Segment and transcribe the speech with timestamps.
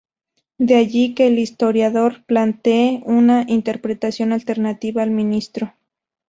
[0.57, 5.75] De allí que el historiador plantee una interpretación alternativa del Ministro.